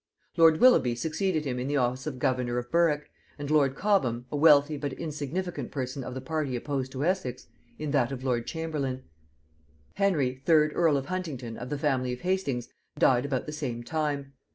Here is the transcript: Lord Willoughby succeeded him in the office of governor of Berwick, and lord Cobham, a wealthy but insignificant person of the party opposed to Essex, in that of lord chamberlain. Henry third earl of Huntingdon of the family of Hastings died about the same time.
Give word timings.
Lord 0.35 0.59
Willoughby 0.59 0.95
succeeded 0.95 1.45
him 1.45 1.59
in 1.59 1.67
the 1.67 1.77
office 1.77 2.07
of 2.07 2.17
governor 2.17 2.57
of 2.57 2.71
Berwick, 2.71 3.11
and 3.37 3.51
lord 3.51 3.75
Cobham, 3.75 4.25
a 4.31 4.35
wealthy 4.35 4.75
but 4.75 4.93
insignificant 4.93 5.69
person 5.69 6.03
of 6.03 6.15
the 6.15 6.21
party 6.21 6.55
opposed 6.55 6.91
to 6.93 7.05
Essex, 7.05 7.45
in 7.77 7.91
that 7.91 8.11
of 8.11 8.23
lord 8.23 8.47
chamberlain. 8.47 9.03
Henry 9.93 10.41
third 10.43 10.71
earl 10.73 10.97
of 10.97 11.05
Huntingdon 11.05 11.55
of 11.55 11.69
the 11.69 11.77
family 11.77 12.11
of 12.13 12.21
Hastings 12.21 12.67
died 12.97 13.25
about 13.27 13.45
the 13.45 13.51
same 13.51 13.83
time. 13.83 14.33